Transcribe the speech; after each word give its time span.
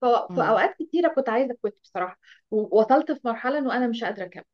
ف- 0.00 0.04
في 0.06 0.32
مم. 0.32 0.40
أوقات 0.40 0.74
كتيرة 0.78 1.08
كنت 1.08 1.28
عايزة 1.28 1.52
أ 1.54 1.59
quit 1.59 1.78
بصراحة 1.84 2.18
ووصلت 2.50 3.12
في 3.12 3.20
مرحلة 3.24 3.58
إنه 3.58 3.76
أنا 3.76 3.86
مش 3.86 4.04
قادرة 4.04 4.24
أكمل. 4.24 4.44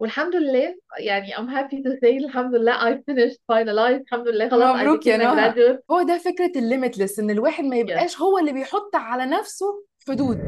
والحمد 0.00 0.36
لله 0.36 0.74
يعني 0.98 1.34
I'm 1.34 1.48
happy 1.50 1.76
to 1.76 1.90
say 2.00 2.24
الحمد 2.24 2.54
لله 2.54 2.72
I 2.72 2.94
finished 2.96 3.38
finalized 3.52 4.00
الحمد 4.00 4.28
لله 4.28 4.48
خلاص 4.48 4.76
I 4.76 4.80
مبروك 4.80 5.06
يا 5.06 5.16
became 5.18 5.20
a 5.20 5.24
نهى 5.24 5.52
graduate. 5.52 5.78
هو 5.90 6.02
ده 6.02 6.18
فكرة 6.18 6.52
ال 6.56 6.62
limitless 6.62 7.18
إن 7.18 7.30
الواحد 7.30 7.64
ما 7.64 7.76
yes. 7.76 7.78
يبقاش 7.78 8.20
هو 8.20 8.38
اللي 8.38 8.52
بيحط 8.52 8.96
على 8.96 9.26
نفسه 9.26 9.84
حدود. 10.08 10.38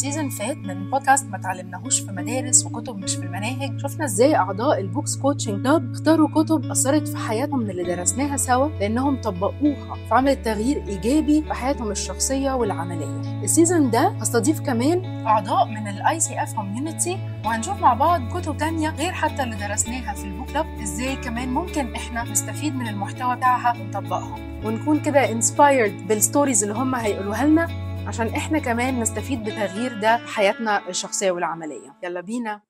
في 0.00 0.06
season 0.06 0.28
فات 0.28 0.56
من 0.56 0.90
بودكاست 0.90 1.26
ما 1.30 1.38
تعلمناهوش 1.38 2.00
في 2.00 2.12
مدارس 2.12 2.66
وكتب 2.66 2.98
مش 2.98 3.14
في 3.16 3.22
المناهج. 3.22 3.80
شفنا 3.80 4.04
إزاي 4.04 4.36
أعضاء 4.36 4.80
ال 4.80 4.86
books 4.86 5.16
coaching 5.16 5.62
club 5.62 5.90
اختاروا 5.92 6.28
كتب 6.28 6.64
أثرت 6.70 7.08
في 7.08 7.16
حياتهم 7.16 7.58
من 7.58 7.70
اللي 7.70 7.84
درسناها 7.96 8.36
سوا 8.36 8.68
لأنهم 8.68 9.20
طبقوها 9.20 9.96
فعملت 10.10 10.44
تغيير 10.44 10.84
إيجابي 10.88 11.42
في 11.42 11.54
حياتهم 11.54 11.90
الشخصية 11.90 12.52
والعملية. 12.52 13.42
ال 13.44 13.51
season 13.51 13.90
ده 13.90 14.08
هستضيف 14.08 14.60
كمان 14.60 15.26
أعضاء 15.26 15.66
من 15.68 15.88
ال 15.88 16.20
ICF 16.20 16.54
community 16.54 17.18
وهنشوف 17.44 17.80
مع 17.80 17.94
بعض 17.94 18.20
كتب 18.38 18.56
تانية 18.56 18.90
غير 18.90 19.12
حتى 19.12 19.42
اللي 19.42 19.56
درسناها 19.56 20.14
في 20.14 20.24
ال 20.24 20.29
book 20.29 20.50
club 20.50 20.66
إزاي 20.82 21.16
كمان 21.16 21.48
ممكن 21.48 21.94
إحنا 21.94 22.22
نستفيد 22.22 22.74
من 22.74 22.88
المحتوى 22.88 23.36
بتاعها 23.36 23.80
ونطبقها. 23.80 24.34
ونكون 24.64 25.00
كده 25.00 25.32
inspired 25.32 26.06
بال 26.08 26.20
stories 26.20 26.62
اللي 26.62 26.74
هم 26.74 26.94
هيقولوها 26.94 27.46
لنا. 27.46 27.89
عشان 28.06 28.26
إحنا 28.26 28.58
كمان 28.58 29.00
نستفيد 29.00 29.44
بتغيير 29.44 30.00
ده 30.00 30.16
في 30.16 30.26
حياتنا 30.26 30.88
الشخصية 30.88 31.30
والعملية. 31.30 31.94
يلا 32.02 32.20
بينا. 32.20 32.60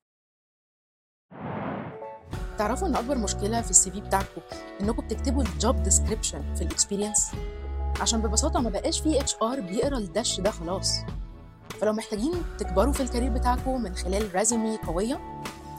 تعرفوا 2.59 2.89
إن 2.89 2.97
أكبر 2.97 3.19
مشكلة 3.19 3.63
في 3.63 3.71
ال 3.71 3.91
CV 3.91 4.01
بتاعكم 4.01 4.41
إنكم 4.81 5.05
بتكتبوا 5.07 5.43
ال 5.43 5.53
job 5.53 5.83
description 5.83 6.55
في 6.55 6.63
ال 6.63 6.69
experience 6.69 7.31
عشان 8.01 8.21
ببساطة 8.23 8.61
ما 8.61 8.71
بقاش 8.71 9.01
فيه 9.01 9.21
HR 9.21 9.61
بيقرا 9.61 9.99
الدش 9.99 10.41
ده 10.41 10.51
خلاص. 10.51 11.01
فلو 11.81 11.93
محتاجين 11.93 12.33
تكبروا 12.59 12.93
في 12.93 13.03
ال 13.03 13.07
career 13.07 13.31
بتاعكم 13.31 13.83
من 13.83 13.95
خلال 13.95 14.35
résumé 14.35 14.77
قوية 14.77 15.21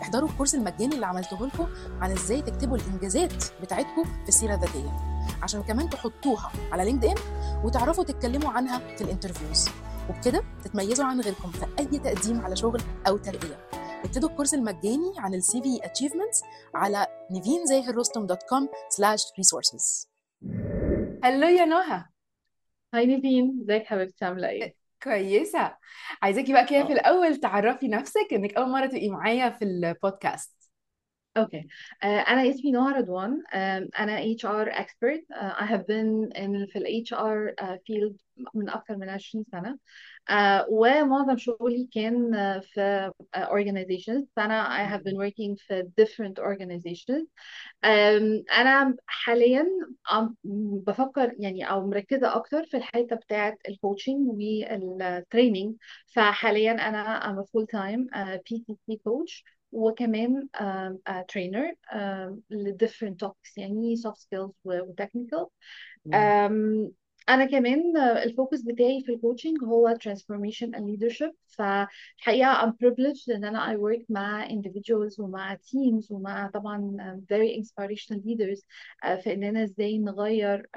احضروا 0.01 0.29
الكورس 0.29 0.55
المجاني 0.55 0.95
اللي 0.95 1.05
عملته 1.05 1.47
لكم 1.47 1.67
عن 2.01 2.11
إزاي 2.11 2.41
تكتبوا 2.41 2.77
الإنجازات 2.77 3.43
بتاعتكم 3.61 4.03
في 4.03 4.29
السيرة 4.29 4.55
الذاتية. 4.55 5.10
عشان 5.41 5.63
كمان 5.63 5.89
تحطوها 5.89 6.51
على 6.71 6.85
لينكد 6.85 7.05
ان 7.05 7.15
وتعرفوا 7.63 8.03
تتكلموا 8.03 8.49
عنها 8.51 8.95
في 8.95 9.03
ال 9.03 9.09
interviews. 9.09 9.69
وبكده 10.09 10.43
تتميزوا 10.63 11.05
عن 11.05 11.21
غيركم 11.21 11.51
في 11.51 11.65
أي 11.79 11.85
تقديم 11.99 12.41
على 12.41 12.55
شغل 12.55 12.81
أو 13.07 13.17
ترقية. 13.17 13.67
ابتدوا 14.05 14.29
الكورس 14.29 14.53
المجاني 14.53 15.13
عن 15.17 15.33
ال 15.33 15.61
CV 15.61 15.85
achievements 15.85 16.41
على 16.75 17.07
nivinzahirrostom.com 17.31 18.67
slash 18.89 19.23
resources. 19.23 20.07
هلو 21.23 21.47
يا 21.47 21.65
نهى. 21.65 22.05
هاي 22.93 23.05
نيفين 23.05 23.59
ازيك 23.63 23.85
حبيبتي؟ 23.85 24.25
عاملة 24.25 24.49
إيه؟ 24.49 24.75
كويسة. 25.03 25.75
عايزاكي 26.21 26.53
بقى 26.53 26.65
كده 26.65 26.85
في 26.85 26.93
الأول 26.93 27.35
تعرفي 27.37 27.87
نفسك 27.87 28.27
إنك 28.33 28.53
أول 28.53 28.69
مرة 28.69 28.85
تبقي 28.85 29.09
معايا 29.09 29.49
في 29.49 29.65
البودكاست. 29.65 30.60
أوكي 31.37 31.67
آه، 32.03 32.05
أنا 32.19 32.49
اسمي 32.49 32.71
نهى 32.71 32.93
رضوان. 32.93 33.43
آم، 33.53 33.89
أنا 33.99 34.19
HR 34.19 34.69
expert. 34.71 35.35
آه، 35.35 35.53
I 35.53 35.67
have 35.67 35.81
been 35.81 36.29
in 36.37 36.71
في 36.71 36.75
ال 36.75 36.85
HR 36.85 37.53
آه، 37.59 37.75
field 37.89 38.13
من 38.53 38.69
أكثر 38.69 38.95
من 38.97 39.09
20 39.09 39.45
سنة. 39.51 39.77
آه، 40.29 40.65
ومعظم 40.69 41.37
شغلي 41.37 41.89
كان 41.93 42.35
آه، 42.35 42.59
في 42.59 42.81
آه، 43.35 43.45
organizations. 43.49 44.25
فأنا 44.35 44.63
I 44.87 44.91
have 44.93 45.03
been 45.03 45.15
working 45.17 45.55
في 45.67 45.83
different 46.01 46.39
organizations. 46.43 47.25
أم، 47.85 48.43
أنا 48.51 48.95
حاليا 49.07 49.67
بفكر 50.87 51.33
يعني 51.39 51.69
أو 51.71 51.87
مركزة 51.87 52.35
أكتر 52.35 52.65
في 52.65 52.77
الحتة 52.77 53.15
بتاعة 53.15 53.57
ال 53.69 53.76
coaching 53.76 54.27
وال 54.27 54.57
training 54.57 55.75
فحاليا 56.07 56.71
أنا 56.71 57.19
I'm 57.19 57.39
a 57.39 57.45
full 57.45 57.65
time 57.67 58.07
uh, 58.15 58.37
PCC 58.45 58.97
coach. 59.07 59.43
وكمان 59.71 60.47
trainer 61.27 61.73
ل 62.49 62.77
different 62.85 63.15
topics 63.27 63.57
يعني 63.57 63.95
soft 63.97 64.17
skills 64.17 64.51
و 64.65 64.93
technical 65.01 65.47
مم. 66.05 66.13
أم، 66.15 66.91
أنا 67.29 67.45
كمان 67.45 67.97
آه، 67.97 68.23
ال 68.23 68.30
focus 68.30 68.61
بتاعي 68.61 69.03
في 69.05 69.11
ال 69.13 69.19
coaching 69.19 69.63
هو 69.63 69.95
transformation 70.07 70.67
and 70.75 70.81
leadership 70.81 71.31
فالحقيقة 71.47 72.53
I'm 72.61 72.73
privileged 72.73 73.29
إن 73.35 73.43
أنا 73.45 73.73
I 73.75 73.77
work 73.79 74.03
مع 74.09 74.47
individuals 74.47 75.19
ومع 75.19 75.55
teams 75.55 76.11
ومع 76.11 76.47
طبعا 76.53 76.97
um, 76.99 77.33
very 77.35 77.61
inspirational 77.63 78.19
leaders 78.25 78.61
آه، 79.03 79.15
في 79.15 79.33
إننا 79.33 79.63
إزاي 79.63 79.97
نغير 79.97 80.67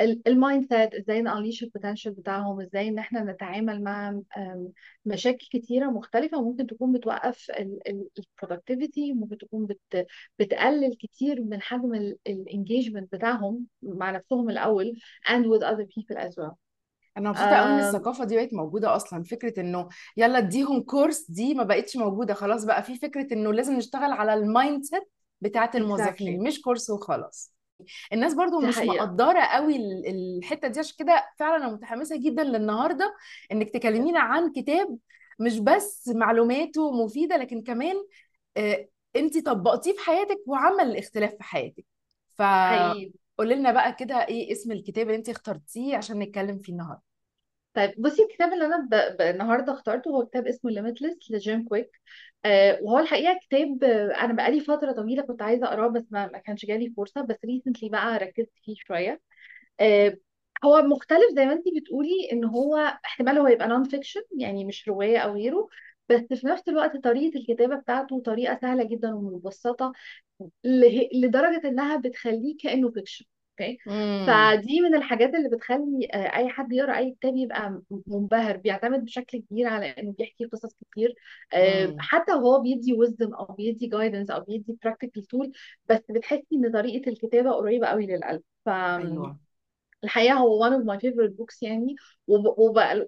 ال 0.00 0.66
mindset 0.72 0.94
إزاي 0.94 1.22
ن 1.22 1.27
unleash 1.27 1.62
ال 1.62 1.67
potential 1.67 2.12
بتاعهم 2.12 2.60
إزاي 2.60 2.88
إن 2.88 2.98
إحنا 2.98 3.24
نتعامل 3.24 3.82
مع 3.82 4.20
مشاكل 5.04 5.46
كتيرة 5.50 5.86
مختلفة 5.86 6.42
ممكن 6.42 6.66
تكون 6.66 6.92
بتوقف 6.92 7.50
ال 7.88 7.97
productivity 7.97 9.12
ممكن 9.12 9.38
تكون 9.38 9.66
بت 9.66 10.06
بتقلل 10.38 10.94
كتير 10.94 11.42
من 11.42 11.62
حجم 11.62 11.94
ال 12.26 12.34
engagement 12.34 13.14
بتاعهم 13.14 13.66
مع 13.82 14.10
نفسهم 14.10 14.50
الأول 14.50 14.96
and 15.28 15.44
with 15.44 15.62
other 15.62 15.84
people 15.84 16.16
as 16.16 16.34
well. 16.34 16.54
أنا 17.16 17.30
مبسوطة 17.30 17.56
قوي 17.56 17.72
إن 17.72 17.80
um, 17.80 17.84
الثقافة 17.84 18.24
دي 18.24 18.36
بقت 18.36 18.54
موجودة 18.54 18.96
أصلا 18.96 19.22
فكرة 19.22 19.60
إنه 19.60 19.88
يلا 20.16 20.38
اديهم 20.38 20.82
كورس 20.82 21.30
دي 21.30 21.54
ما 21.54 21.62
بقتش 21.62 21.96
موجودة 21.96 22.34
خلاص 22.34 22.64
بقى 22.64 22.82
في 22.82 22.96
فكرة 22.96 23.34
إنه 23.34 23.52
لازم 23.52 23.76
نشتغل 23.76 24.12
على 24.12 24.34
ال 24.34 24.82
mindset 24.84 25.02
exactly. 25.46 25.74
الموظفين 25.74 26.42
مش 26.42 26.60
كورس 26.60 26.90
وخلاص. 26.90 27.59
الناس 28.12 28.34
برضو 28.34 28.60
دي 28.60 28.66
مش 28.66 28.76
حقيقة. 28.76 28.94
مقدرة 28.94 29.40
قوي 29.40 29.76
ال- 29.76 30.06
الحتة 30.38 30.68
دي 30.68 30.78
عشان 30.80 30.96
كده 30.98 31.26
فعلا 31.38 31.56
أنا 31.56 31.72
متحمسة 31.72 32.16
جدا 32.16 32.44
للنهاردة 32.44 33.16
إنك 33.52 33.70
تكلمينا 33.70 34.20
عن 34.20 34.52
كتاب 34.52 34.98
مش 35.38 35.58
بس 35.58 36.08
معلوماته 36.08 37.04
مفيدة 37.04 37.36
لكن 37.36 37.62
كمان 37.62 37.96
آه، 38.56 38.88
انت 39.16 39.46
طبقتيه 39.46 39.92
في 39.92 39.98
حياتك 40.00 40.38
وعمل 40.46 40.96
اختلاف 40.96 41.34
في 41.34 41.42
حياتك. 41.42 41.84
حقيقي. 42.38 43.12
فقولي 43.36 43.54
لنا 43.54 43.72
بقى 43.72 43.92
كده 43.92 44.14
إيه 44.28 44.52
اسم 44.52 44.72
الكتاب 44.72 45.06
اللي 45.06 45.16
انت 45.18 45.28
اخترتيه 45.28 45.96
عشان 45.96 46.18
نتكلم 46.18 46.58
فيه 46.58 46.72
النهارده. 46.72 47.02
طيب 47.74 47.94
بصي 47.98 48.22
الكتاب 48.22 48.52
اللي 48.52 48.66
أنا 48.66 48.76
ب... 48.90 49.16
ب... 49.18 49.20
النهارده 49.22 49.72
اخترته 49.72 50.10
هو 50.10 50.26
كتاب 50.26 50.46
اسمه 50.46 50.70
Limitless 50.70 51.30
لجيم 51.30 51.64
كويك. 51.68 52.00
آه 52.44 52.78
وهو 52.82 52.98
الحقيقة 52.98 53.38
كتاب 53.42 53.84
أنا 53.84 54.32
بقالي 54.32 54.60
فترة 54.60 54.92
طويلة 54.92 55.22
كنت 55.22 55.42
عايزة 55.42 55.66
أقراه 55.66 55.88
بس 55.88 56.02
ما, 56.10 56.26
ما 56.26 56.38
كانش 56.38 56.66
جالي 56.66 56.90
فرصة 56.96 57.20
بس 57.22 57.36
recently 57.44 57.88
بقى 57.88 58.18
ركزت 58.18 58.52
فيه 58.64 58.74
شوية. 58.78 59.20
آه 59.80 60.18
هو 60.64 60.82
مختلف 60.82 61.36
زي 61.36 61.46
ما 61.46 61.52
انتي 61.52 61.70
بتقولي 61.80 62.30
إن 62.32 62.44
هو 62.44 62.76
احتمال 63.06 63.38
هو 63.38 63.48
يبقى 63.48 63.68
non-fiction 63.68 64.22
يعني 64.38 64.64
مش 64.64 64.88
رواية 64.88 65.18
أو 65.18 65.34
غيره 65.34 65.68
بس 66.10 66.20
في 66.40 66.46
نفس 66.48 66.68
الوقت 66.68 66.96
طريقة 66.96 67.38
الكتابة 67.40 67.76
بتاعته 67.76 68.22
طريقة 68.26 68.58
سهلة 68.62 68.84
جدا 68.84 69.14
ومبسطة 69.14 69.92
له- 70.64 71.08
لدرجة 71.14 71.68
إنها 71.68 71.96
بتخليه 71.96 72.56
كأنه 72.62 72.90
fiction 72.90 73.24
okay 73.60 73.78
فدي 74.26 74.80
من 74.80 74.94
الحاجات 74.94 75.34
اللي 75.34 75.48
بتخلي 75.56 76.08
آه، 76.14 76.36
أي 76.36 76.48
حد 76.48 76.72
يقرأ 76.72 76.96
أي 76.98 77.10
كتاب 77.20 77.36
يبقى 77.36 77.82
منبهر 78.06 78.56
بيعتمد 78.56 79.04
بشكل 79.04 79.38
كبير 79.38 79.66
على 79.68 79.86
إنه 79.86 80.12
بيحكي 80.18 80.44
قصص 80.44 80.74
كتير 80.92 81.14
آه، 81.54 81.94
حتى 81.98 82.32
وهو 82.34 82.60
بيدي 82.62 82.92
wisdom 82.96 83.34
أو 83.38 83.54
بيدي 83.54 83.90
guidance 83.90 84.30
أو 84.30 84.40
بيدي 84.40 84.78
practical 84.86 85.22
tool 85.22 85.50
بس 85.88 86.00
بتحسي 86.10 86.46
إن 86.52 86.72
طريقة 86.72 87.08
الكتابة 87.10 87.50
قريبة 87.52 87.86
قوي 87.86 88.06
للقلب. 88.06 88.42
ف 88.64 88.68
أيوه. 88.98 89.38
الحقيقة 90.04 90.34
هو 90.34 90.70
one 90.70 90.72
of 90.72 90.84
my 90.84 90.98
favorite 91.00 91.32
books 91.40 91.62
يعني. 91.62 91.96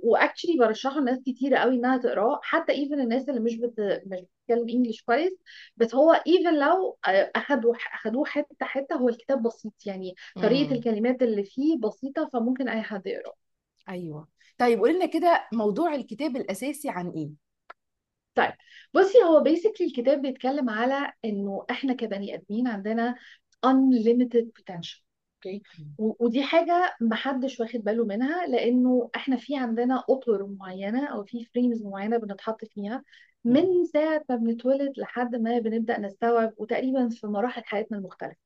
واكشلي 0.02 0.58
برشحه 0.58 1.00
لناس 1.00 1.18
كتيرة 1.26 1.58
قوي 1.58 1.74
إنها 1.74 1.96
تقراه 1.96 2.40
حتى 2.42 2.72
even 2.72 2.92
الناس 2.92 3.28
اللي 3.28 3.40
مش 3.40 3.56
بت... 3.56 3.80
مش 4.06 4.20
بتتكلم 4.20 4.68
انجلش 4.68 5.02
كويس 5.02 5.32
بس 5.76 5.94
هو 5.94 6.14
even 6.14 6.52
لو 6.54 6.98
آه، 7.08 7.30
اخدوا 7.36 7.74
أخدوه 7.94 8.24
حتة 8.24 8.66
حتة 8.66 8.94
هو 8.96 9.08
الكتاب 9.08 9.42
بسيط 9.42 9.72
يعني 9.86 10.14
طريقة 10.36 10.74
الكلمات 10.74 11.22
اللي 11.22 11.44
فيه 11.44 11.78
بسيطة 11.78 12.30
فممكن 12.32 12.68
أي 12.68 12.82
حد 12.82 13.06
يقراه. 13.06 13.34
أيوه. 13.88 14.28
طيب 14.58 14.78
قولي 14.78 14.92
لنا 14.92 15.06
كده 15.06 15.48
موضوع 15.52 15.94
الكتاب 15.94 16.36
الأساسي 16.36 16.88
عن 16.88 17.10
إيه؟ 17.10 17.30
طيب 18.34 18.52
بصي 18.94 19.18
هو 19.22 19.40
basically 19.40 19.86
الكتاب 19.86 20.22
بيتكلم 20.22 20.70
على 20.70 21.12
إنه 21.24 21.66
إحنا 21.70 21.94
كبني 21.94 22.34
آدمين 22.34 22.68
عندنا 22.68 23.14
unlimited 23.66 24.44
potential. 24.58 25.11
okay؟ 25.46 25.62
ودي 25.98 26.42
حاجة 26.42 26.96
محدش 27.00 27.60
واخد 27.60 27.80
باله 27.80 28.04
منها 28.04 28.46
لأنه 28.46 29.10
إحنا 29.16 29.36
في 29.36 29.56
عندنا 29.56 30.04
أطر 30.10 30.46
معينة 30.46 31.06
أو 31.12 31.24
في 31.24 31.44
frames 31.44 31.82
معينة 31.82 32.16
بنتحط 32.16 32.64
فيها 32.64 33.04
من 33.44 33.84
ساعة 33.84 34.24
ما 34.28 34.36
بنتولد 34.36 34.98
لحد 34.98 35.36
ما 35.36 35.58
بنبدأ 35.58 35.98
نستوعب 36.00 36.54
وتقريبا 36.56 37.08
في 37.08 37.26
مراحل 37.26 37.64
حياتنا 37.64 37.98
المختلفة. 37.98 38.36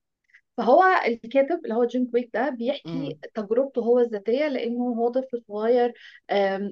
فهو 0.56 0.82
الكاتب 1.06 1.60
اللي 1.64 1.74
هو 1.74 1.84
جيم 1.84 2.10
كويك 2.10 2.30
ده 2.34 2.48
بيحكي 2.50 2.86
امم 2.86 3.12
تجربته 3.34 3.80
هو 3.82 3.98
الذاتية 4.00 4.48
لأنه 4.48 4.84
هو 4.84 5.08
طفل 5.08 5.42
صغير 5.48 5.92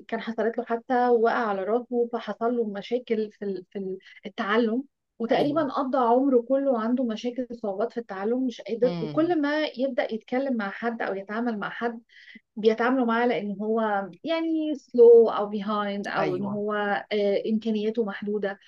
كان 0.08 0.20
حصلت 0.20 0.58
له 0.58 0.64
حادثة 0.64 1.12
وقع 1.12 1.34
على 1.48 1.64
راسه 1.64 2.08
فحصل 2.12 2.56
له 2.56 2.64
مشاكل 2.64 3.30
في 3.32 3.64
في 3.70 3.98
التعلم. 4.26 4.84
وتقريبا 5.18 5.62
أيوه 5.62 5.72
قضى 5.72 5.98
عمره 5.98 6.44
كله 6.48 6.80
عنده 6.80 7.04
مشاكل 7.04 7.46
صعوبات 7.62 7.92
في 7.92 8.00
التعلم 8.00 8.46
مش 8.46 8.60
قادر 8.60 8.88
امم 8.88 9.00
وكل 9.00 9.40
ما 9.42 9.64
يبدأ 9.78 10.14
يتكلم 10.14 10.56
مع 10.56 10.70
حد 10.70 11.02
أو 11.02 11.14
يتعامل 11.14 11.58
مع 11.58 11.70
حد 11.70 12.00
بيتعاملوا 12.56 13.06
معاه 13.06 13.26
لأن 13.26 13.56
هو 13.62 14.08
يعني 14.24 14.74
slow 14.76 15.32
أو 15.36 15.52
behind 15.52 16.02
أو 16.08 16.36
إن 16.36 16.44
أيوه. 16.44 16.46
هو 16.46 16.74
آه، 17.12 17.42
إمكانياته 17.52 18.04
محدودة. 18.04 18.58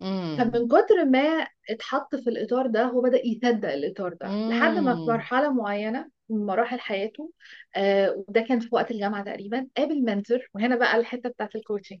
امم 0.00 0.38
فمن 0.38 0.68
كتر 0.68 1.04
ما 1.04 1.46
اتحط 1.70 2.16
في 2.16 2.30
الإطار 2.30 2.66
ده 2.66 2.84
هو 2.84 3.00
بدأ 3.02 3.26
يصدق 3.26 3.72
الإطار 3.72 4.14
ده 4.14 4.36
لحد 4.46 4.78
ما 4.78 4.94
في 4.96 5.02
امم 5.02 5.10
مرحلة 5.10 5.52
معينة 5.52 6.10
من 6.28 6.46
مراحل 6.46 6.80
حياته 6.80 7.32
آه 7.76 8.24
وده 8.28 8.40
كان 8.40 8.60
في 8.60 8.68
وقت 8.72 8.90
الجامعة 8.90 9.24
تقريبا 9.24 9.68
قابل 9.76 10.04
mentor 10.04 10.38
وهنا 10.54 10.76
بقى 10.76 10.96
الحتة 10.96 11.28
بتاعت 11.28 11.56
ال 11.56 11.61
coaching 11.61 11.98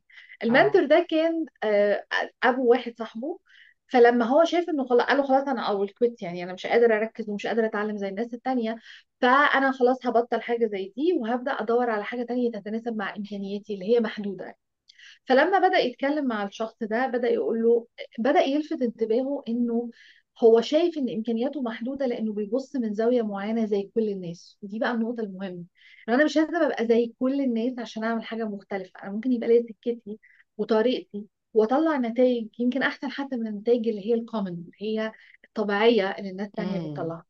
آه. 0.50 0.74
ال 0.74 0.75
mentor 0.75 0.84
ده 0.84 1.06
كان 1.10 1.44
آه 1.64 2.04
أبو 2.42 2.70
واحد 2.70 2.94
صاحبه 2.98 3.38
فلما 3.94 4.24
هو 4.26 4.44
شاف 4.44 4.70
إنه 4.70 4.86
خلاص 4.88 5.06
قال 5.06 5.16
له 5.18 5.24
خلاص 5.24 5.48
أنا 5.48 5.62
I 5.62 5.67
will 5.67 5.88
quit 5.90 6.22
يعني 6.22 6.44
أنا 6.44 6.52
مش 6.52 6.66
قادر 6.66 6.96
أركز 6.96 7.30
ومش 7.30 7.46
قادر 7.46 7.66
أتعلم 7.66 7.96
زي 7.98 8.08
الناس 8.08 8.34
التانية 8.34 8.76
فأنا 9.20 9.72
خلاص 9.72 10.06
هبطل 10.06 10.42
حاجة 10.42 10.66
زي 10.66 10.94
دي 10.96 11.12
وهبدأ 11.18 11.52
أدور 11.52 11.90
على 11.90 12.04
حاجة 12.04 12.22
تانية 12.24 12.50
تتناسب 12.52 12.96
مع 12.96 13.16
إمكانياتي 13.16 13.74
اللي 13.74 13.96
هي 13.96 14.00
محدودة. 14.00 14.56
فلما 15.26 15.68
بدأ 15.68 15.78
يتكلم 15.78 16.26
مع 16.26 16.44
الشخص 16.44 16.76
ده 16.82 17.06
بدأ 17.08 17.28
يقول 17.30 17.62
له 17.62 17.88
بدأ 18.18 18.40
يلفت 18.40 18.82
انتباهه 18.82 19.44
إنه 19.48 19.90
هو 20.44 20.60
شايف 20.60 20.98
إن 20.98 21.10
إمكانياته 21.10 21.62
محدودة 21.62 22.06
لأنه 22.06 22.32
بيبص 22.32 22.76
من 22.76 22.94
زاوية 22.94 23.22
معينة 23.22 23.66
زي 23.66 23.90
كل 23.94 24.08
الناس. 24.10 24.58
ودي 24.62 24.78
بقى 24.78 24.92
النقطة 24.92 25.20
المهمة. 25.22 25.64
ان 26.08 26.14
أنا 26.14 26.24
مش 26.24 26.36
لازم 26.36 26.56
أبقى 26.56 26.86
زي 26.86 27.14
كل 27.20 27.40
الناس 27.40 27.78
عشان 27.78 28.04
أعمل 28.04 28.24
حاجة 28.24 28.44
مختلفة. 28.44 29.02
أنا 29.02 29.12
ممكن 29.12 29.32
يبقى 29.32 29.48
ليا 29.48 29.62
سكتي 29.62 30.18
وطريقتي 30.58 31.26
واطلع 31.54 31.96
نتائج 31.96 32.48
يمكن 32.58 32.82
أحسن 32.82 33.10
حتى 33.10 33.36
من 33.36 33.46
النتائج 33.46 33.88
اللي 33.88 34.06
هي 34.06 34.14
الكومن 34.14 34.48
اللي 34.52 34.72
هي 34.78 35.12
الطبيعية 35.44 36.10
اللي 36.18 36.30
الناس 36.30 36.46
التانيه 36.48 36.76
امم 36.78 36.92
بتطلعها. 36.92 37.24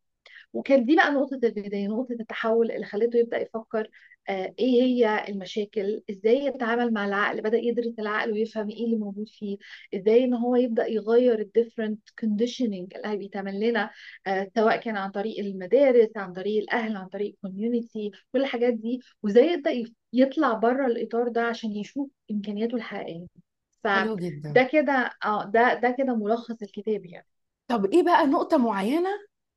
وكانت 0.53 0.87
دي 0.87 0.97
بقى 0.97 1.11
نقطة 1.12 1.35
البداية 1.35 1.87
نقطة 1.88 2.12
التحول 2.12 2.71
اللي 2.71 2.87
خلته 2.87 3.19
يبدأ 3.19 3.38
يفكر 3.43 3.91
آه، 4.29 4.55
إيه 4.59 4.82
هي 4.82 5.25
المشاكل؟ 5.29 6.03
إزاي 6.11 6.44
يتعامل 6.47 6.93
مع 6.93 7.06
العقل؟ 7.06 7.41
بدأ 7.43 7.59
يدرس 7.59 7.94
العقل 7.99 8.32
ويفهم 8.32 8.69
إيه 8.71 8.85
اللي 8.85 8.97
موجود 8.97 9.29
فيه. 9.29 9.56
إزاي 9.94 10.25
إن 10.25 10.35
هو 10.35 10.56
يبدأ 10.56 10.87
يغير 10.87 11.38
ال 11.41 11.47
different 11.47 12.01
conditioning 12.19 12.95
اللي 12.97 13.17
بيتعمل 13.17 13.61
لنا 13.61 13.91
آه، 14.27 14.50
سواء 14.56 14.77
كان 14.77 14.97
عن 14.97 15.11
طريق 15.11 15.38
المدارس 15.38 16.11
عن 16.17 16.32
طريق 16.32 16.62
الأهل 16.62 16.97
عن 16.97 17.06
طريق 17.09 17.37
ال 17.45 17.51
community 17.51 18.11
كل 18.32 18.41
الحاجات 18.41 18.75
دي. 18.75 19.00
وإزاي 19.23 19.47
يبدأ 19.53 19.85
يطلع 20.12 20.53
بره 20.53 20.87
الإطار 20.87 21.29
ده 21.29 21.43
عشان 21.43 21.73
يشوف 21.73 22.11
إمكانياته 22.31 22.75
الحقيقية. 22.77 23.44
حلو 23.87 24.17
فده 24.17 24.29
جدا 24.29 24.63
كده 24.63 25.11
آه 25.25 25.45
ده 25.45 25.75
ده 25.75 25.91
كده 25.99 26.15
ملخص 26.15 26.63
الكتاب 26.63 27.07
يعني. 27.07 27.27
طب 27.69 27.85
إيه 27.87 28.03
بقى 28.03 28.27
نقطة 28.27 28.57
معينة 28.57 29.11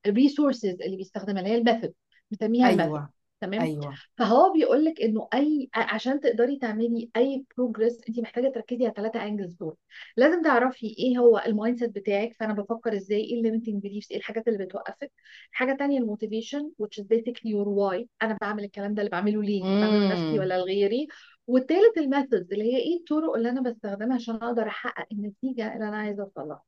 ال 0.08 0.15
resources 0.15 0.82
اللي 0.82 0.98
بيستخدمها 0.98 1.40
اللي 1.42 1.54
هي 1.54 1.58
ال 1.58 1.63
method 1.63 1.94
بنسميها 2.32 2.70
ال 2.70 2.73
method. 2.73 2.94
أيوه 2.94 3.18
تمام؟ 3.42 3.62
أيوه. 3.62 3.94
فهو 4.18 4.54
بيقول 4.54 4.86
لك 4.86 5.02
إنه 5.02 5.28
أي 5.34 5.70
عشان 5.76 6.20
تقدري 6.20 6.58
تعملي 6.58 7.10
أي 7.18 7.46
progress 7.58 8.00
انت 8.10 8.20
محتاجة 8.20 8.48
تركزي 8.50 8.84
على 8.84 8.90
الثلاثه 8.90 9.26
angles 9.26 9.54
دول. 9.54 9.76
لازم 10.18 10.42
تعرفي 10.42 10.88
إيه 11.00 11.18
هو 11.18 11.44
ال 11.46 11.80
mindset 11.80 11.90
بتاعك 11.96 12.34
فأنا 12.40 12.54
بفكر 12.54 12.94
إزاي 12.96 13.22
إيه 13.22 13.38
ال 13.38 13.42
limiting 13.42 13.82
beliefs 13.82 14.08
إيه 14.12 14.18
الحاجات 14.18 14.48
اللي 14.48 14.66
بتوقفك. 14.66 15.12
حاجة 15.52 15.76
تانية 15.80 16.00
ال 16.00 16.06
motivation 16.06 16.72
which 16.84 17.02
is 17.04 17.06
basically 17.06 17.52
your 17.52 17.68
why. 17.68 18.06
أنا 18.22 18.38
بعمل 18.42 18.64
الكلام 18.64 18.94
ده 18.94 19.02
اللي 19.02 19.12
بعمله 19.12 19.44
ليه؟ 19.44 19.64
بعمله 19.64 19.98
لنفسي 20.08 20.40
ولا 20.40 20.58
لغيري؟ 20.58 21.08
والتالت 21.48 21.98
ال 21.98 22.05
methods 22.05 22.54
اللي 22.54 22.74
هي 22.74 22.78
إيه 22.78 22.98
الطرق 23.00 23.36
اللي 23.36 23.50
أنا 23.50 23.62
بستخدمها 23.62 24.16
عشان 24.16 24.36
أقدر 24.36 24.68
أحقق 24.68 25.06
النتيجة 25.12 25.74
اللي 25.74 25.88
أنا 25.88 25.98
عايزة 25.98 26.24
أوصل 26.24 26.48
لها. 26.48 26.62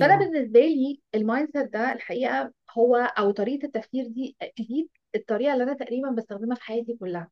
فأنا 0.00 0.14
أيوه. 0.14 0.16
بالنسبة 0.18 0.60
لي 0.60 1.00
ال 1.14 1.48
mindset 1.52 1.72
ده 1.72 1.92
الحقيقة 1.92 2.52
هو 2.78 2.96
أو 2.96 3.30
طريقة 3.30 3.66
التفكير 3.66 4.06
دي 4.06 4.36
دي 4.58 4.90
الطريقة 5.14 5.52
اللي 5.52 5.64
أنا 5.64 5.74
تقريبا 5.74 6.10
بستخدمها 6.10 6.56
في 6.56 6.62
حياتي 6.64 6.96
كلها. 7.00 7.30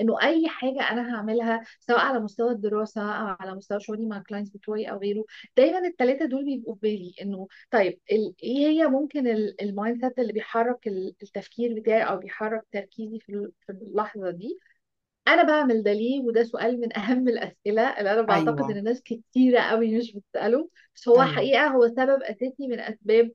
إنه 0.00 0.22
أي 0.22 0.48
حاجة 0.48 0.90
أنا 0.90 1.14
هعملها 1.16 1.62
سواء 1.80 1.98
على 2.00 2.20
مستوى 2.20 2.50
الدراسة 2.52 3.02
أو 3.02 3.36
على 3.40 3.54
مستوى 3.54 3.80
شغلي 3.80 4.06
مع 4.06 4.16
ال 4.18 4.22
clients 4.22 4.50
بتوعي 4.50 4.90
أو 4.90 4.98
غيره 4.98 5.24
دايما 5.56 5.78
الثلاثه 5.88 6.24
دول 6.26 6.44
بيبقوا 6.44 6.74
في 6.74 6.80
بالي. 6.82 7.14
إنه 7.22 7.48
طيب 7.70 8.00
ال- 8.12 8.34
إيه 8.42 8.66
هي 8.68 8.86
ممكن 8.86 9.26
ال 9.62 10.00
mindset 10.06 10.18
اللي 10.18 10.32
بيحرك 10.32 10.86
ال- 10.88 11.14
التفكير 11.22 11.74
بتاعي 11.80 12.02
أو 12.02 12.16
بيحرك 12.18 12.62
تركيزي 12.72 13.18
في 13.18 13.32
ال- 13.32 13.52
في 13.66 13.72
اللحظة 13.72 14.30
دي؟ 14.30 14.58
أنا 15.28 15.42
بعمل 15.42 15.82
ده 15.82 15.92
ليه؟ 15.92 16.20
وده 16.20 16.44
سؤال 16.44 16.80
من 16.80 16.96
أهم 16.98 17.28
الأسئلة 17.28 17.98
اللي 17.98 18.12
أنا 18.12 18.22
بعتقد 18.22 18.58
أيوه. 18.60 18.70
إن 18.70 18.84
ناس 18.84 19.02
كتيرة 19.02 19.60
قوي 19.60 19.98
مش 19.98 20.12
بتسأله 20.12 20.68
بس 20.96 21.08
هو 21.08 21.22
أيوه. 21.22 21.32
حقيقة 21.32 21.66
هو 21.66 21.88
سبب 21.88 22.22
أساسي 22.22 22.66
من 22.68 22.80
أسباب 22.80 23.30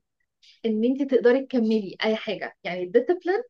إن 0.66 0.84
انت 0.84 1.02
تقدري 1.14 1.46
تكملي 1.46 1.96
أي 2.04 2.16
حاجة. 2.16 2.56
يعني 2.64 2.82
ال 2.82 2.88
discipline 2.88 3.42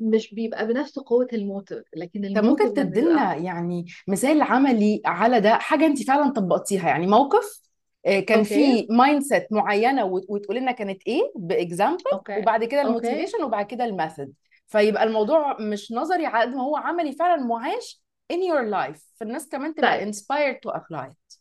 مش 0.00 0.34
بيبقى 0.34 0.66
بنفس 0.66 0.98
قوة 0.98 1.28
ال 1.32 1.39
motive 1.39 1.84
لكن 1.96 2.20
طب 2.20 2.26
ال 2.26 2.32
motive 2.32 2.66
ممكن 2.66 2.82
لما 2.82 2.84
بيبقى 2.84 2.84
تدينا 2.84 3.34
يعني 3.36 3.86
مثال 4.08 4.42
عملي 4.42 5.02
على 5.04 5.40
ده 5.40 5.54
حاجة 5.58 5.86
انت 5.86 6.02
فعلا 6.02 6.30
طبقتيها 6.32 6.88
يعني 6.88 7.06
موقف 7.06 7.62
آه، 8.06 8.20
كان 8.20 8.38
okay. 8.38 8.48
في 8.86 8.86
mindset 8.94 9.46
معينة 9.52 10.04
وت- 10.04 10.26
وتقولي 10.28 10.60
لنا 10.60 10.72
كانت 10.72 11.02
إيه 11.06 11.32
ب 11.36 11.44
example 11.44 12.02
okay. 12.12 12.38
وبعد 12.38 12.64
كده 12.64 12.82
okay. 12.82 12.88
ال 13.08 13.11
motivation 13.11 13.42
وبعد 13.44 13.66
كده 13.66 13.84
ال 13.84 13.90
method. 13.90 14.32
فيبقى 14.68 15.04
الموضوع 15.04 15.56
مش 15.60 15.92
نظري 15.92 16.26
على 16.26 16.44
قد 16.50 16.56
ما 16.56 16.62
هو 16.62 16.76
عملي 16.76 17.12
فعلا 17.12 17.42
معاش 17.42 18.02
in 18.32 18.36
your 18.36 18.70
life. 18.74 19.02
فالناس 19.20 19.48
كمان 19.48 19.72
طيب. 19.72 19.76
تبقى 19.76 20.12
inspired 20.12 20.56
to 20.56 20.80
apply 20.80 21.10
it. 21.10 21.38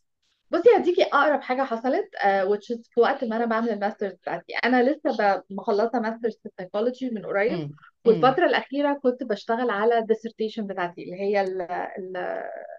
بصي 0.52 0.70
هديكي 0.78 1.04
أقرب 1.04 1.42
حاجة 1.42 1.62
حصلت 1.62 2.10
uh, 2.16 2.50
which 2.50 2.76
is 2.76 2.82
في 2.94 3.00
وقت 3.00 3.24
ما 3.24 3.36
أنا 3.36 3.46
بعمل 3.46 3.70
ال 3.70 3.75
masters 3.75 4.14
بتاعتي. 4.14 4.54
أنا 4.66 4.84
لسه 4.84 5.44
مخلصة 5.50 6.00
masters 6.00 6.40
في 6.44 6.46
ال 6.46 6.51
psychology 6.51 7.10
من 7.10 7.26
قريب. 7.26 7.52
امم 7.52 7.76
والفترة 8.06 8.46
الأخيرة 8.46 9.00
كنت 9.04 9.24
بشتغل 9.24 9.70
على 9.70 9.98
ال 9.98 10.03
dissertation 10.03 10.68
بتاعتي 10.68 11.04
اللي 11.04 11.22
هي 11.22 11.42
ال 11.42 11.62
ال 11.62 12.18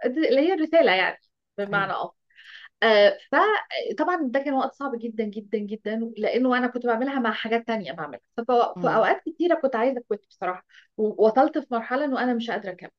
اللي 0.04 0.40
هي 0.40 0.54
الرسالة 0.54 0.92
يعني 0.92 1.18
بمعنى 1.58 1.92
آه 1.92 2.12
آه، 2.82 3.18
فطبعا 3.32 4.16
ده 4.22 4.40
كان 4.40 4.54
وقت 4.54 4.74
صعب 4.74 4.92
جدا 4.98 5.24
جدا 5.24 5.58
جدا 5.58 6.12
لأنه 6.18 6.58
أنا 6.58 6.66
كنت 6.66 6.86
بعملها 6.86 7.18
مع 7.20 7.32
حاجات 7.32 7.66
تانية 7.66 7.92
بعملها. 7.92 8.20
ففي 8.36 8.52
أوقات 8.88 9.22
كتيرة 9.26 9.54
كنت 9.60 9.76
عايزة 9.76 9.98
أ 10.00 10.05
quit 10.05 10.26
بصراحة 10.30 10.66
ووصلت 10.96 11.58
في 11.58 11.66
مرحلة 11.74 12.04
إنه 12.04 12.22
أنا 12.24 12.34
مش 12.34 12.50
قادرة 12.50 12.70
أكمل. 12.72 12.90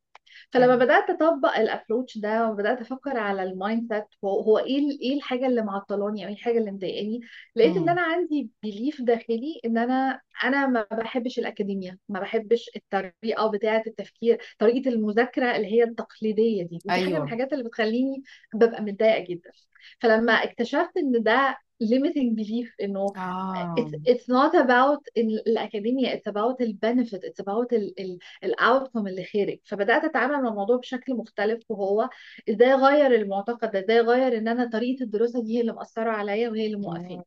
فلما 0.51 0.75
بدأت 0.75 1.09
أطبق 1.09 1.57
ال 1.57 1.64
approach 1.64 2.17
ده 2.17 2.47
وبدأت 2.51 2.81
أفكر 2.81 3.17
على 3.17 3.43
ال 3.43 3.93
mindset 3.93 4.05
هو 4.25 4.39
هو 4.41 4.57
إيه 4.57 4.99
إيه 5.01 5.15
الحاجة 5.17 5.47
اللي 5.47 5.61
معطلاني 5.61 6.23
أو 6.23 6.27
إيه 6.29 6.33
الحاجة 6.35 6.57
اللي 6.57 6.71
مضايقاني؟ 6.71 7.19
لقيت 7.55 7.77
إن 7.77 7.89
أنا 7.89 8.01
عندي 8.01 8.49
بليف 8.63 9.01
داخلي 9.01 9.61
إن 9.65 9.77
أنا 9.77 10.21
أنا 10.43 10.67
ما 10.67 10.87
بحبش 10.91 11.39
الاكاديميا 11.39 11.97
ما 12.09 12.19
بحبش 12.19 12.69
الطريقة 12.75 13.47
بتاعة 13.51 13.83
التفكير 13.87 14.41
طريقة 14.59 14.89
المذاكرة 14.89 15.55
اللي 15.55 15.67
هي 15.67 15.83
التقليدية 15.83 16.63
دي. 16.63 16.79
ودي 16.85 16.99
حاجة 16.99 17.13
من 17.15 17.15
أيوه. 17.15 17.23
الحاجات 17.25 17.53
اللي 17.53 17.63
بتخليني 17.63 18.23
ببقى 18.53 18.81
متضايقة 18.81 19.23
جدا. 19.29 19.51
فلما 19.99 20.33
اكتشفت 20.33 20.97
إن 20.97 21.23
ده 21.23 21.57
limiting 21.83 22.35
belief 22.35 22.75
انه 22.81 23.07
it's 23.09 23.17
آه. 23.17 23.85
it's 24.09 24.23
not 24.27 24.53
about 24.55 24.99
ال- 25.17 25.47
الأكاديمية 25.49 26.15
it's 26.15 26.31
about 26.31 26.61
ال 26.61 26.77
benefit 26.85 27.19
it's 27.19 27.43
about 27.45 27.73
ال 27.73 27.99
ال 27.99 28.19
ال 28.43 28.55
outcome 28.59 29.07
اللي 29.07 29.23
خارج 29.23 29.59
فبدأت 29.65 30.03
أتعامل 30.03 30.41
مع 30.43 30.49
الموضوع 30.49 30.77
بشكل 30.77 31.13
مختلف 31.13 31.63
وهو 31.71 32.09
إزاي 32.49 32.73
أغير 32.73 33.15
المعتقد 33.15 33.71
ده؟ 33.71 33.79
إزاي 33.79 33.99
أغير 33.99 34.37
إن 34.37 34.47
أنا 34.47 34.69
طريقة 34.69 35.03
الدراسة 35.03 35.43
دي 35.43 35.57
هي 35.57 35.61
اللي 35.61 35.71
مأثرة 35.73 36.09
عليا 36.11 36.49
وهي 36.49 36.65
اللي 36.65 36.77
موقفاني؟ 36.77 37.15
مم. 37.15 37.23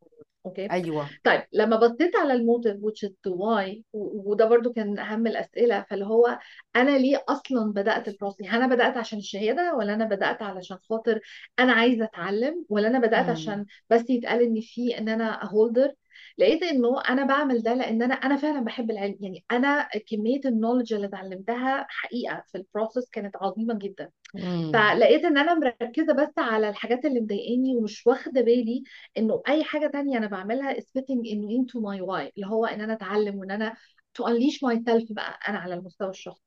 okay؟ 0.47 0.71
أيوه. 0.71 1.09
طيب 1.25 1.43
لما 1.53 1.77
بصيت 1.77 2.17
على 2.17 2.33
ال 2.33 2.39
motive 2.39 2.77
which 2.77 3.09
is 3.09 3.13
the 3.13 3.31
why 3.33 3.83
و- 3.93 4.31
وده 4.31 4.45
برضو 4.45 4.73
كان 4.73 4.99
أهم 4.99 5.27
الأسئلة 5.27 5.83
فاللي 5.91 6.05
هو 6.07 6.39
أنا 6.77 6.99
ليه 6.99 7.25
أصلا 7.29 7.73
بدأت 7.73 8.09
ال 8.09 8.13
process 8.13 8.43
هل 8.43 8.63
أنا 8.63 8.75
بدأت 8.75 8.97
عشان 8.97 9.19
الشهادة 9.19 9.75
ولا 9.75 9.95
أنا 9.95 10.05
بدأت 10.05 10.43
علشان 10.43 10.77
خاطر 10.91 11.21
أنا 11.59 11.73
عايزة 11.73 12.05
أتعلم 12.05 12.65
ولا 12.69 12.89
أنا 12.89 12.99
بدأت 12.99 13.25
مم. 13.25 13.31
عشان 13.31 13.67
بس 13.91 14.11
يتقال 14.11 14.43
إن 14.43 14.61
في 14.61 14.99
إن 14.99 15.09
أنا 15.09 15.45
holder 15.45 15.93
لقيت 16.39 16.63
إنه 16.63 17.01
أنا 17.09 17.25
بعمل 17.27 17.63
ده 17.63 17.75
لأن 17.75 18.03
أنا 18.03 18.15
أنا 18.15 18.37
فعلا 18.37 18.61
بحب 18.65 18.91
العلم 18.91 19.17
يعني 19.21 19.45
أنا 19.51 19.89
كمية 20.11 20.41
ال 20.45 20.50
knowledge 20.50 20.95
اللي 20.95 21.07
اتعلمتها 21.07 21.87
حقيقة 21.89 22.45
في 22.53 22.59
ال 22.59 22.65
process 22.65 23.11
كانت 23.11 23.37
عظيمة 23.37 23.75
جدا. 23.75 24.11
مم. 24.35 24.73
فلقيت 24.73 25.25
إن 25.25 25.39
أنا 25.39 25.55
مركزة 25.55 26.13
بس 26.13 26.39
على 26.39 26.69
الحاجات 26.69 27.05
اللي 27.05 27.21
مضايقاني 27.21 27.77
ومش 27.77 28.07
واخدة 28.07 28.41
بالي 28.41 28.83
إنه 29.19 29.43
أي 29.49 29.65
حاجة 29.65 29.87
تانية 29.87 30.19
أنا 30.19 30.27
بعملها 30.27 30.75
is 30.75 30.85
fitting 30.85 31.33
انه 31.33 31.49
into 31.65 31.81
my 31.81 32.01
why 32.07 32.33
اللي 32.37 32.47
هو 32.47 32.67
إن 32.67 32.81
أنا 32.81 32.93
أتعلم 32.93 33.37
وإن 33.37 33.51
أنا 33.51 33.75
to 34.19 34.25
unleash 34.25 34.59
myself 34.59 35.13
بقى 35.13 35.39
أنا 35.49 35.59
على 35.59 35.75
المستوى 35.75 36.11
الشخصي. 36.11 36.43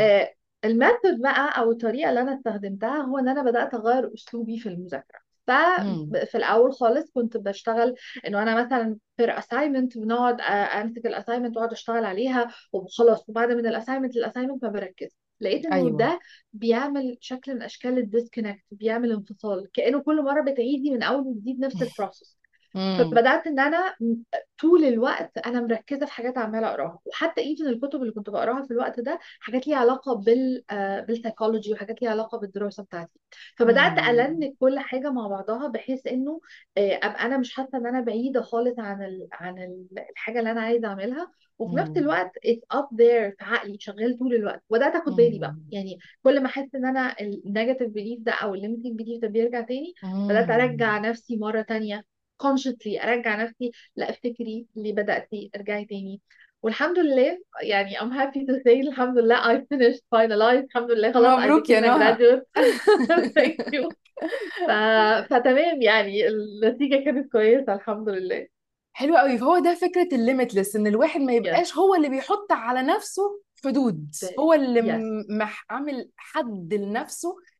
آه 0.00 0.34
ال 0.64 0.72
method 0.72 1.20
بقى 1.22 1.58
أو 1.60 1.70
الطريقة 1.70 2.08
اللي 2.10 2.20
أنا 2.20 2.34
استخدمتها 2.34 3.02
هو 3.02 3.18
إن 3.18 3.28
أنا 3.28 3.42
بدأت 3.42 3.74
أغير 3.74 4.14
أسلوبي 4.14 4.58
في 4.58 4.68
المذاكرة. 4.68 5.18
ففي 5.46 6.34
الأول 6.34 6.72
خالص 6.72 7.10
كنت 7.10 7.36
بشتغل 7.36 7.94
إنه 8.26 8.42
أنا 8.42 8.64
مثلا 8.64 8.96
per 9.22 9.26
assignment 9.26 9.98
بنقعد 9.98 10.40
آه، 10.40 10.82
أمسك 10.82 11.06
ال 11.06 11.11
assignment 11.11 11.56
وأقعد 11.56 11.72
أشتغل 11.72 12.04
عليها 12.04 12.48
وخلاص 12.72 13.28
وبعد 13.28 13.52
من 13.52 13.66
ال 13.66 13.71
assignment 13.71 14.16
لل 14.16 14.24
assignment 14.24 14.64
ما 14.64 14.70
بركز 14.70 15.08
لقيت 15.40 15.66
إنه 15.66 15.90
أيوه 15.90 15.96
ده 15.96 16.20
بيعمل 16.52 17.18
شكل 17.20 17.54
من 17.54 17.62
أشكال 17.62 17.98
ال 17.98 18.04
disconnect 18.04 18.64
بيعمل 18.70 19.12
انفصال 19.12 19.72
كأنه 19.72 20.02
كل 20.02 20.24
مرة 20.24 20.42
بتعيدي 20.52 20.90
من 20.90 21.02
أول 21.02 21.26
وجديد 21.26 21.60
نفس 21.60 21.82
البروسيس 21.82 22.37
مم. 22.37 22.37
فبدأت 22.94 23.46
إن 23.46 23.58
أنا 23.58 23.94
طول 24.60 24.84
الوقت 24.84 25.38
أنا 25.38 25.60
مركزة 25.60 26.06
في 26.06 26.12
حاجات 26.12 26.38
عمالة 26.38 26.68
أقراها 26.70 26.98
وحتى 27.04 27.40
even 27.40 27.66
الكتب 27.66 28.02
اللي 28.02 28.12
كنت 28.12 28.30
بقراها 28.30 28.62
في 28.66 28.70
الوقت 28.70 29.00
ده 29.00 29.18
حاجات 29.40 29.66
ليها 29.66 29.76
علاقة 29.76 30.14
بال 30.14 30.64
آه، 30.70 31.00
بالسيكولوجي 31.00 31.72
وحاجات 31.72 32.02
ليها 32.02 32.10
علاقة 32.10 32.38
بالدراسة 32.38 32.82
بتاعتي 32.82 33.20
فبدأت. 33.56 33.98
align 33.98 34.54
كل 34.60 34.78
حاجة 34.78 35.10
مع 35.10 35.26
بعضها 35.28 35.68
بحيث 35.68 36.06
إنه 36.06 36.40
آه، 36.78 36.96
أبقى 37.02 37.26
أنا 37.26 37.38
مش 37.38 37.54
حاسة 37.54 37.78
إن 37.78 37.86
أنا 37.86 38.00
بعيدة 38.00 38.42
خالص 38.42 38.78
عن 38.78 39.02
ال... 39.02 39.28
عن 39.32 39.58
ال- 39.58 39.86
الحاجة 40.10 40.38
اللي 40.38 40.50
أنا 40.50 40.60
عايزة 40.60 40.88
أعملها 40.88 41.32
وفي 41.58 41.76
نفس. 41.76 41.90
الوقت 41.96 42.32
it's 42.46 42.76
up 42.78 42.86
there 42.86 43.34
في 43.38 43.44
عقلي 43.44 43.76
شغال 43.80 44.18
طول 44.18 44.34
الوقت 44.34 44.62
وبدأت 44.70 44.94
آخد 44.94 45.16
بالي 45.16 45.38
بقى. 45.38 45.56
يعني 45.70 45.98
كل 46.22 46.40
ما 46.42 46.46
أحس 46.46 46.74
إن 46.74 46.84
أنا 46.86 47.16
ال 47.20 47.28
negative 47.28 47.88
belief 47.90 48.20
ده 48.20 48.32
أو 48.32 48.54
ال 48.54 48.59
limiting 48.59 48.98
belief 49.02 49.20
ده 49.22 49.28
بيرجع 49.28 49.60
تاني 49.60 49.94
بدأت. 50.28 50.50
أرجع 50.50 50.98
نفسي 50.98 51.36
مرة 51.36 51.62
تانية 51.62 52.04
consciously 52.42 53.04
أرجع 53.04 53.42
نفسي 53.42 53.70
لا 53.96 54.10
أفتكري 54.10 54.66
اللي 54.76 54.92
بدأتي 54.92 55.50
أرجعي 55.56 55.84
تاني. 55.84 56.20
والحمد 56.62 56.98
لله 56.98 57.38
يعني 57.62 57.98
I'm 57.98 58.12
happy 58.12 58.40
to 58.46 58.54
say 58.66 58.88
الحمد 58.88 59.18
لله 59.18 59.42
I 59.42 59.58
finished 59.60 60.02
finalized. 60.14 60.64
الحمد 60.64 60.90
لله 60.90 61.12
خلاص 61.12 61.38
مبروك 61.44 61.70
يا 61.70 61.80
نهى. 61.80 62.16
thank 63.38 63.74
you. 63.74 63.88
ف... 64.66 64.70
فتمام 65.30 65.82
يعني 65.82 66.28
النتيجة 66.28 67.04
كانت 67.04 67.32
كويسة 67.32 67.74
الحمد 67.74 68.08
لله. 68.08 68.46
حلو 68.92 69.16
قوي. 69.16 69.38
فهو 69.38 69.58
ده 69.58 69.74
فكرة 69.74 70.08
الليميتلس 70.12 70.76
إن 70.76 70.86
الواحد 70.86 71.20
ما 71.20 71.32
yes. 71.32 71.36
يبقاش 71.36 71.76
هو 71.76 71.94
اللي 71.94 72.08
بيحط 72.08 72.52
على 72.52 72.82
نفسه 72.82 73.22
حدود. 73.64 74.10
هو 74.38 74.54
اللي 74.54 74.82
yes. 74.82 75.46
عامل 75.70 76.10
حد 76.16 76.74
لنفسه 76.74 77.36
yes 77.36 77.57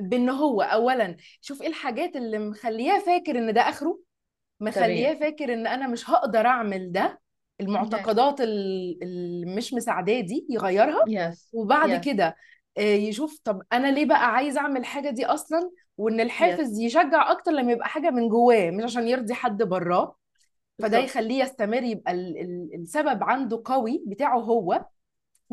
بإن 0.00 0.28
هو 0.28 0.62
اولا 0.62 1.16
شوف 1.40 1.62
إيه 1.62 1.68
الحاجات 1.68 2.16
اللي 2.16 2.38
مخلياه 2.38 2.98
فاكر 2.98 3.38
إن 3.38 3.52
ده 3.52 3.60
آخره؟ 3.60 3.98
مخلياه 4.60 5.14
فاكر 5.14 5.52
إن 5.54 5.66
أنا 5.66 5.86
مش 5.88 6.10
هقدر 6.10 6.46
أعمل 6.46 6.92
ده 6.92 7.08
yes. 7.08 7.64
المعتقدات 7.64 8.40
ال- 8.40 8.98
اللي 9.02 9.46
مش 9.56 9.74
مساعداه 9.74 10.20
دي 10.20 10.46
يغيرها 10.50 11.04
yes. 11.08 11.36
وبعد 11.52 11.90
yes. 12.00 12.04
كده 12.04 12.36
آه، 12.78 12.80
يشوف 12.80 13.40
طب 13.44 13.62
أنا 13.72 13.86
ليه 13.90 14.04
بقى 14.06 14.32
عايز 14.34 14.56
أعمل 14.58 14.80
الحاجة 14.80 15.10
دي 15.10 15.26
أصلا؟ 15.26 15.70
وإن 15.96 16.18
yes. 16.18 16.20
الحافز 16.20 16.78
يشجع 16.80 17.30
أكتر 17.30 17.50
لما 17.50 17.72
يبقى 17.72 17.88
حاجة 17.88 18.10
من 18.10 18.28
جواه 18.28 18.70
مش 18.70 18.84
عشان 18.84 19.08
يرضي 19.08 19.34
حد 19.34 19.62
براه. 19.62 20.16
فده 20.82 20.98
يخليه 20.98 21.42
يستمر 21.42 21.82
يبقى 21.82 22.12
ال 22.12 22.38
ال 22.40 22.70
السبب 22.82 23.22
عنده 23.24 23.62
قوي 23.64 24.02
بتاعه 24.06 24.38
هو. 24.38 24.84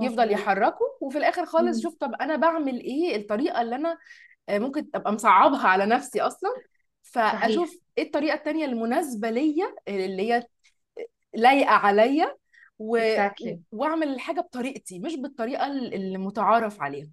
يفضل 0.04 0.32
يحركه 0.32 0.98
وفي 1.02 1.18
الآخر 1.18 1.46
خالص 1.46 1.76
مم. 1.76 1.80
يشوف 1.80 1.96
طب 1.96 2.14
أنا 2.22 2.36
بعمل 2.36 2.80
إيه؟ 2.80 3.16
الطريقة 3.16 3.62
اللي 3.62 3.76
أنا 3.76 3.98
آه، 4.50 4.60
ممكن 4.60 4.88
أبقى 4.96 5.14
مصعبها 5.14 5.68
على 5.68 5.86
نفسي 5.86 6.22
أصلا. 6.22 6.50
صحيح. 7.04 7.42
فأشوف 7.42 7.80
إيه 7.98 8.04
الطريقة 8.04 8.34
التانية 8.36 8.66
المناسبة 8.66 9.30
ليا 9.30 9.76
اللي 9.88 10.32
هي 10.34 10.44
لايقة 11.34 11.72
عليا 11.72 12.36
و... 12.80 12.98
exactly. 13.00 13.58
وأعمل 13.72 14.08
الحاجة 14.08 14.42
بطريقتي 14.42 15.00
مش 15.00 15.16
بالطريقة 15.16 15.68
اللي 15.68 16.18
متعارف 16.18 16.82
عليها. 16.82 17.10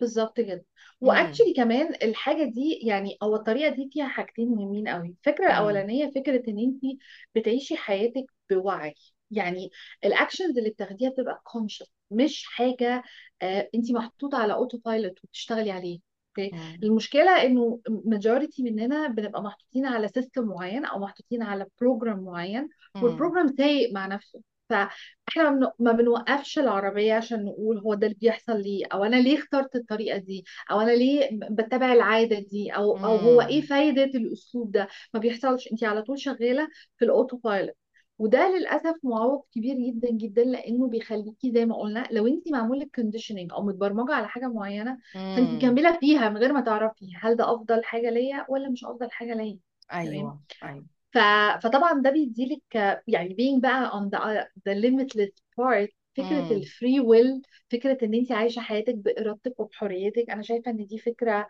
بالظبط 0.00 0.40
كده. 0.40 0.64
وأكشلي 1.00 1.54
كمان 1.54 1.94
الحاجة 2.02 2.44
دي 2.44 2.72
يعني 2.82 3.16
أو 3.22 3.36
الطريقة 3.36 3.68
دي 3.74 3.90
فيها 3.92 4.08
حاجتين 4.08 4.48
مهمين 4.48 4.88
قوي 4.88 5.08
الفكرة 5.08 5.46
الاولانيه 5.46 6.10
فكرة 6.10 6.50
إن 6.50 6.58
انت 6.58 7.00
بتعيشي 7.34 7.76
حياتك 7.76 8.24
بوعي. 8.50 8.94
يعني 9.30 9.70
ال 10.04 10.11
actions 10.11 10.58
اللي 10.58 10.70
بتاخديها 10.70 11.10
بتبقى 11.10 11.40
conscious 11.44 11.92
مش 12.12 12.44
حاجة 12.46 13.02
آه 13.42 13.68
انت 13.74 13.92
محطوطة 13.92 14.38
على 14.38 14.52
autopilot 14.52 15.24
وبتشتغلي 15.24 15.70
عليه. 15.70 15.98
okay؟ 16.38 16.50
المشكلة 16.82 17.42
إنه 17.42 17.80
majority 18.04 18.62
مننا 18.62 19.08
بنبقى 19.08 19.42
محطوطين 19.42 19.86
على 19.86 20.08
system 20.08 20.44
معين 20.44 20.84
أو 20.84 20.98
محطوطين 20.98 21.42
على 21.42 21.66
program 21.80 22.20
معين 22.24 22.68
وال 23.04 23.14
program 23.14 23.48
سايق 23.48 23.92
مع 23.92 24.06
نفسه. 24.06 24.40
إحنا 25.28 25.50
ما 25.50 25.56
بن- 25.60 25.84
ما 25.86 25.92
بنوقفش 25.92 26.58
العربية 26.58 27.14
عشان 27.14 27.44
نقول 27.44 27.78
هو 27.78 27.94
ده 27.94 28.06
اللي 28.06 28.18
بيحصل 28.20 28.60
ليه 28.60 28.84
أو 28.92 29.04
أنا 29.04 29.16
ليه 29.16 29.38
اخترت 29.38 29.76
الطريقة 29.76 30.18
دي 30.18 30.44
أو 30.70 30.80
أنا 30.80 30.90
ليه 30.90 31.28
بتبع 31.50 31.92
العادة 31.92 32.38
دي 32.38 32.70
أو 32.70 32.96
أو 32.96 33.16
هو 33.16 33.40
إيه 33.40 33.60
فايدة 33.60 34.04
الأسلوب 34.04 34.72
ده. 34.72 34.88
ما 35.14 35.20
بيحصلش. 35.20 35.68
انت 35.72 35.84
على 35.84 36.02
طول 36.02 36.18
شغالة 36.20 36.68
في 36.96 37.04
ال 37.04 37.36
autopilot 37.36 37.74
وده 38.22 38.48
للأسف 38.58 38.94
معوق 39.04 39.46
كبير 39.52 39.76
جدا 39.76 40.10
جدا 40.10 40.44
لأنه 40.44 40.88
بيخليكي 40.88 41.52
زي 41.52 41.66
ما 41.66 41.76
قلنا 41.76 42.08
لو 42.10 42.26
انت 42.26 42.52
معمول 42.52 42.80
لك 42.80 42.90
كونديشننج 42.94 43.52
أو 43.52 43.62
متبرمجة 43.62 44.12
على 44.14 44.28
حاجة 44.28 44.46
معينة 44.48 44.98
فانت 45.36 45.54
امم 45.54 45.54
مكملة 45.54 45.98
فيها 46.00 46.28
من 46.28 46.36
غير 46.36 46.52
ما 46.52 46.60
تعرفي 46.60 47.12
هل 47.22 47.36
ده 47.36 47.54
أفضل 47.54 47.84
حاجة 47.84 48.10
ليا 48.10 48.46
ولا 48.48 48.68
مش 48.70 48.84
أفضل 48.84 49.10
حاجة 49.10 49.34
ليا. 49.34 49.58
تمام؟ 50.02 50.32
أيوه 50.32 50.40
أيوه. 50.62 50.86
ف... 51.14 51.18
فطبعا 51.64 52.00
ده 52.02 52.10
بيديلك 52.10 52.62
يعني 53.08 53.30
being 53.36 53.60
بقى 53.62 53.90
on 53.90 54.10
the, 54.10 54.18
the 54.68 54.74
limitless 54.82 55.32
part 55.60 55.88
فكرة 56.16 56.46
امم 56.46 56.52
ال 56.52 56.62
free 56.62 57.00
will 57.00 57.42
فكرة 57.70 57.98
إن 58.06 58.14
انت 58.14 58.32
عايشة 58.32 58.60
حياتك 58.60 58.94
بإرادتك 58.94 59.60
وبحريتك. 59.60 60.30
أنا 60.30 60.42
شايفة 60.42 60.70
إن 60.70 60.86
دي 60.86 60.98
فكرة 60.98 61.48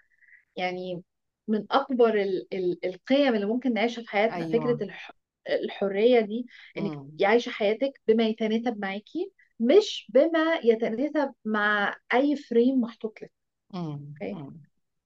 يعني 0.56 1.02
من 1.48 1.66
أكبر 1.70 2.14
ال... 2.22 2.48
ال... 2.54 2.86
القيم 2.86 3.34
اللي 3.34 3.46
ممكن 3.46 3.74
نعيشها 3.74 4.02
في 4.02 4.08
حياتنا 4.10 4.46
فكرة 4.46 4.76
أيوه 4.76 4.84
الح... 4.84 5.12
الحرية 5.48 6.20
دي 6.20 6.46
إنك 6.78 6.92
امم 6.92 7.12
عايشة 7.22 7.50
حياتك 7.50 8.00
بما 8.08 8.24
يتناسب 8.28 8.78
معاكي 8.80 9.32
مش 9.60 10.06
بما 10.14 10.60
يتناسب 10.64 11.32
مع 11.44 11.96
أي 12.14 12.36
frame 12.36 12.80
محطوط 12.80 13.22
لك. 13.22 13.32
امم 13.74 14.14
okay؟ 14.22 14.38
أمم. 14.38 14.60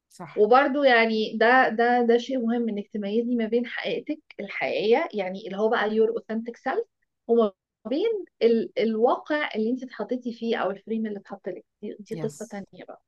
صح. 0.08 0.36
وبرده 0.36 0.84
يعني 0.84 1.36
ده 1.36 1.68
ده 1.68 2.02
ده 2.02 2.18
شيء 2.18 2.38
مهم 2.46 2.68
إنك 2.68 2.88
تميزي 2.88 3.34
ما 3.36 3.46
بين 3.46 3.66
حقيقتك 3.66 4.20
الحقيقية 4.40 5.08
يعني 5.14 5.46
اللي 5.46 5.56
هو 5.58 5.68
بقى 5.68 5.90
your 5.90 6.08
authentic 6.20 6.54
self 6.72 6.86
وما 7.26 7.52
بين 7.90 8.24
ال 8.42 8.72
الواقع 8.78 9.50
اللي 9.54 9.70
انت 9.70 9.82
اتحطيتي 9.82 10.32
فيه 10.32 10.56
أو 10.56 10.70
ال 10.70 10.76
frame 10.76 11.06
اللي 11.06 11.18
اتحط 11.18 11.48
لك. 11.48 11.64
دي, 11.82 11.96
دي 12.10 12.16
قصة 12.16 12.46
تانية 12.46 12.84
بقى. 12.88 13.02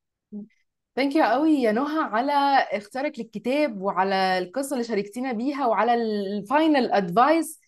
thank 0.99 1.17
you 1.17 1.25
قوي 1.25 1.53
يا 1.53 1.73
نهى 1.73 2.01
على 2.01 2.33
اختيارك 2.73 3.19
للكتاب 3.19 3.81
وعلى 3.81 4.39
القصة 4.39 4.73
اللي 4.75 4.85
شاركتينا 4.85 5.33
بيها 5.33 5.67
وعلى 5.67 5.95
ال 5.95 6.11
final 6.11 6.93
advice 6.93 7.61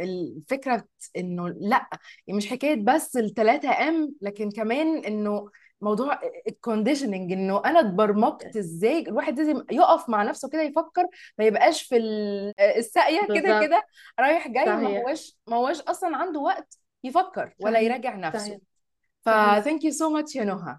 الفكرة 0.00 0.84
إنه 1.16 1.48
لأ 1.48 1.88
مش 2.28 2.46
حكاية 2.50 2.84
بس 2.84 3.16
التلاتة 3.16 3.88
M 3.88 4.14
لكن 4.20 4.50
كمان 4.50 5.04
إنه 5.04 5.48
موضوع 5.80 6.20
الكونديشننج 6.48 7.32
إنه 7.32 7.62
أنا 7.64 7.80
اتبرمجت 7.80 8.56
إزاي 8.56 8.98
الواحد 9.00 9.38
لازم 9.38 9.64
يقف 9.70 10.08
مع 10.08 10.22
نفسه 10.22 10.48
كده 10.48 10.62
يفكر 10.62 11.06
ما 11.38 11.44
يبقاش 11.44 11.82
في 11.82 11.96
ال- 11.96 12.60
الساقية 12.60 13.20
كده 13.26 13.60
كده 13.66 13.82
رايح 14.20 14.48
جاي 14.48 14.66
صحيح. 14.66 15.02
ما 15.08 15.14
هوش 15.14 15.36
ما 15.46 15.56
هوش 15.56 15.80
أصلا 15.80 16.16
عنده 16.16 16.40
وقت 16.40 16.78
يفكر 17.04 17.54
ولا 17.60 17.80
يراجع 17.80 18.16
نفسه. 18.16 18.60
ف 19.22 19.32
thank 19.32 19.84
you 19.84 19.90
so 19.90 20.10
much 20.10 20.36
يا 20.36 20.44
نهى. 20.44 20.78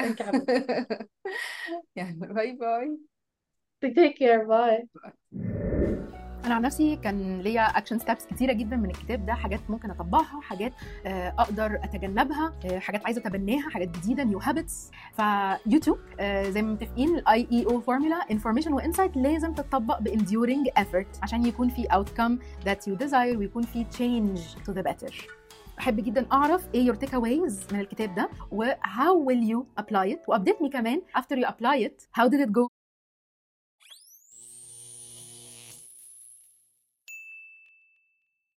يو 0.00 0.14
يعني 1.96 2.16
bye 2.16 2.52
bye. 2.52 2.98
Take 3.84 4.18
care. 4.18 4.46
Bye 4.48 4.88
أنا 6.44 6.54
عن 6.54 6.62
نفسي 6.62 6.96
كان 6.96 7.40
ليا 7.40 7.62
action 7.62 7.98
steps 7.98 8.26
كتيرة 8.26 8.52
جدا 8.52 8.76
من 8.76 8.90
الكتاب 8.90 9.26
ده 9.26 9.34
حاجات 9.34 9.60
ممكن 9.68 9.90
أطبقها 9.90 10.40
حاجات 10.40 10.72
آه، 11.06 11.28
أقدر 11.38 11.80
أتجنبها 11.84 12.54
آه، 12.64 12.78
حاجات 12.78 13.04
عايزة 13.04 13.20
أتبناها 13.20 13.70
حاجات 13.70 13.88
جديدة 13.88 14.24
new 14.24 14.38
habits 14.38 14.90
فيوتيوب 15.16 15.98
زي 16.20 16.62
ما 16.62 16.72
متفقين 16.72 17.18
ال 17.18 17.48
I 17.52 17.66
I 17.66 17.80
O 17.80 17.85
formula 17.85 18.16
information 18.16 18.72
و 18.72 18.77
insight 18.77 19.16
لازم 19.16 19.54
تتطبق 19.54 20.00
ب 20.00 20.08
enduring 20.08 20.68
effort 20.68 21.22
عشان 21.22 21.46
يكون 21.46 21.68
في 21.68 21.84
outcome 21.84 22.64
that 22.66 22.90
you 22.90 23.06
desire 23.06 23.36
ويكون 23.36 23.62
في 23.62 23.84
change 23.84 24.64
to 24.66 24.74
the 24.74 24.82
better. 24.82 25.37
احب 25.80 25.96
جدا 26.00 26.26
اعرف 26.32 26.68
إيه 26.74 26.92
your 26.92 26.94
takeaways 26.96 27.72
من 27.72 27.80
الكتاب 27.80 28.14
ده 28.14 28.28
و 28.50 28.64
how 28.72 29.14
will 29.28 29.50
you 29.52 29.82
apply 29.82 30.14
it 30.14 30.28
وابديت 30.28 30.62
مي 30.62 30.68
كمان 30.68 31.02
after 31.18 31.36
you 31.36 31.46
apply 31.48 31.86
it 31.88 32.20
how 32.20 32.28
did 32.28 32.40
it 32.46 32.50
go 32.50 32.77